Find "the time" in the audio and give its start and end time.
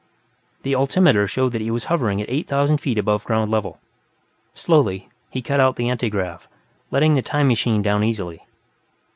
7.13-7.47